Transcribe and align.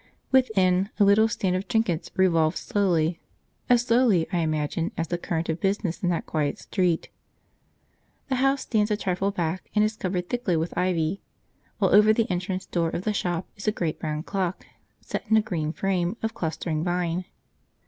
Within, 0.31 0.89
a 0.99 1.03
little 1.03 1.27
stand 1.27 1.55
of 1.55 1.67
trinkets 1.67 2.09
revolves 2.15 2.59
slowly; 2.59 3.19
as 3.69 3.83
slowly, 3.85 4.25
I 4.33 4.39
imagine, 4.39 4.91
as 4.97 5.09
the 5.09 5.17
current 5.19 5.47
of 5.47 5.59
business 5.61 6.01
in 6.01 6.09
that 6.09 6.25
quiet 6.25 6.57
street. 6.57 7.09
The 8.27 8.37
house 8.37 8.61
stands 8.63 8.89
a 8.89 8.97
trifle 8.97 9.29
back 9.29 9.69
and 9.75 9.85
is 9.85 9.95
covered 9.95 10.27
thickly 10.27 10.57
with 10.57 10.75
ivy, 10.75 11.21
while 11.77 11.93
over 11.93 12.13
the 12.13 12.27
entrance 12.31 12.65
door 12.65 12.89
of 12.89 13.03
the 13.03 13.13
shop 13.13 13.47
is 13.55 13.67
a 13.67 13.71
great 13.71 14.01
round 14.01 14.25
clock 14.25 14.65
set 15.01 15.23
in 15.29 15.37
a 15.37 15.39
green 15.41 15.71
frame 15.71 16.17
of 16.23 16.33
clustering 16.33 16.83
vine. 16.83 17.25